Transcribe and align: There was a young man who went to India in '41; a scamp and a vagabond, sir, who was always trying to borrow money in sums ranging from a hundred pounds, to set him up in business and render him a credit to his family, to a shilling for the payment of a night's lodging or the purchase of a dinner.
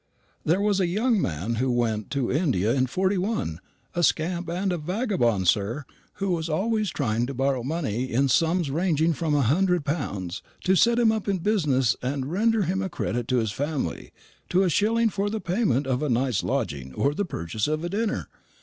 There 0.43 0.61
was 0.61 0.79
a 0.79 0.87
young 0.87 1.21
man 1.21 1.57
who 1.61 1.71
went 1.71 2.09
to 2.09 2.31
India 2.31 2.73
in 2.73 2.87
'41; 2.87 3.59
a 3.93 4.01
scamp 4.01 4.49
and 4.49 4.73
a 4.73 4.77
vagabond, 4.79 5.47
sir, 5.47 5.85
who 6.13 6.31
was 6.31 6.49
always 6.49 6.89
trying 6.89 7.27
to 7.27 7.35
borrow 7.35 7.61
money 7.61 8.11
in 8.11 8.27
sums 8.27 8.71
ranging 8.71 9.13
from 9.13 9.35
a 9.35 9.43
hundred 9.43 9.85
pounds, 9.85 10.41
to 10.63 10.75
set 10.75 10.97
him 10.97 11.11
up 11.11 11.27
in 11.27 11.37
business 11.37 11.95
and 12.01 12.31
render 12.31 12.63
him 12.63 12.81
a 12.81 12.89
credit 12.89 13.27
to 13.27 13.37
his 13.37 13.51
family, 13.51 14.11
to 14.49 14.63
a 14.63 14.69
shilling 14.71 15.09
for 15.09 15.29
the 15.29 15.39
payment 15.39 15.85
of 15.85 16.01
a 16.01 16.09
night's 16.09 16.41
lodging 16.43 16.95
or 16.95 17.13
the 17.13 17.23
purchase 17.23 17.67
of 17.67 17.83
a 17.83 17.89
dinner. 17.89 18.27